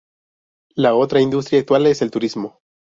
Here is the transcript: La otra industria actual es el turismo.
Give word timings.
La 0.73 0.95
otra 0.95 1.21
industria 1.21 1.59
actual 1.59 1.85
es 1.85 2.01
el 2.01 2.09
turismo. 2.09 2.57